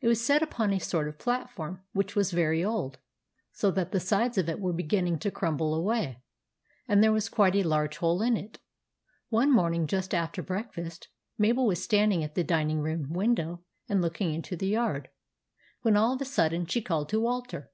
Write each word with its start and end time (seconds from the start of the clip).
It 0.00 0.08
was 0.08 0.20
set 0.20 0.42
upon 0.42 0.72
a 0.72 0.80
sort 0.80 1.06
of 1.06 1.20
platform 1.20 1.82
which 1.92 2.16
was 2.16 2.32
very 2.32 2.64
old, 2.64 2.98
so 3.52 3.70
that 3.70 3.92
the 3.92 4.00
sides 4.00 4.36
of 4.36 4.48
it 4.48 4.58
were 4.58 4.72
begin 4.72 5.04
ning 5.04 5.20
to 5.20 5.30
crumble 5.30 5.72
away, 5.72 6.20
and 6.88 7.00
there 7.00 7.12
was 7.12 7.28
quite 7.28 7.54
a 7.54 7.62
large 7.62 7.98
hole 7.98 8.22
in 8.22 8.36
it. 8.36 8.58
One 9.28 9.52
morning, 9.52 9.86
just 9.86 10.14
after 10.14 10.42
breakfast, 10.42 11.06
Mabel 11.38 11.64
was 11.64 11.80
standing 11.80 12.24
at 12.24 12.34
the 12.34 12.42
din 12.42 12.70
ing 12.70 12.80
room 12.80 13.12
window 13.12 13.62
and 13.88 14.02
looking 14.02 14.34
into 14.34 14.56
the 14.56 14.66
yard, 14.66 15.10
when 15.82 15.96
all 15.96 16.14
of 16.14 16.20
a 16.20 16.24
sudden 16.24 16.66
she 16.66 16.82
called 16.82 17.08
to 17.10 17.20
Walter. 17.20 17.70